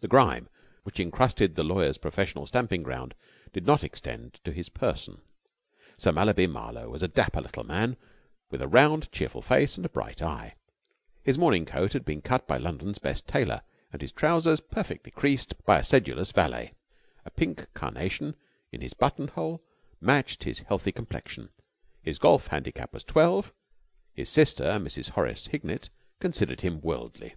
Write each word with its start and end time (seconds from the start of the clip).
The 0.00 0.06
grime 0.06 0.48
which 0.84 1.00
encrusted 1.00 1.56
the 1.56 1.64
lawyer's 1.64 1.98
professional 1.98 2.46
stamping 2.46 2.84
ground 2.84 3.16
did 3.52 3.66
not 3.66 3.82
extend 3.82 4.34
to 4.44 4.52
his 4.52 4.68
person. 4.68 5.22
Sir 5.96 6.12
Mallaby 6.12 6.46
Marlowe 6.46 6.88
was 6.88 7.02
a 7.02 7.08
dapper 7.08 7.40
little 7.40 7.64
man, 7.64 7.96
with 8.52 8.62
a 8.62 8.68
round, 8.68 9.10
cheerful 9.10 9.42
face 9.42 9.76
and 9.76 9.84
a 9.84 9.88
bright 9.88 10.22
eye. 10.22 10.54
His 11.24 11.36
morning 11.36 11.66
coat 11.66 11.94
had 11.94 12.04
been 12.04 12.22
cut 12.22 12.46
by 12.46 12.58
London's 12.58 13.00
best 13.00 13.26
tailor, 13.26 13.62
and 13.92 14.00
his 14.02 14.12
trousers 14.12 14.60
perfectly 14.60 15.10
creased 15.10 15.60
by 15.66 15.80
a 15.80 15.82
sedulous 15.82 16.30
valet. 16.30 16.72
A 17.24 17.30
pink 17.32 17.66
carnation 17.74 18.36
in 18.70 18.82
his 18.82 18.94
buttonhole 18.94 19.64
matched 20.00 20.44
his 20.44 20.60
healthy 20.60 20.92
complexion. 20.92 21.48
His 22.04 22.20
golf 22.20 22.46
handicap 22.46 22.92
was 22.92 23.02
twelve. 23.02 23.52
His 24.12 24.30
sister, 24.30 24.78
Mrs. 24.78 25.10
Horace 25.10 25.48
Hignett, 25.48 25.90
considered 26.20 26.60
him 26.60 26.80
worldly. 26.82 27.34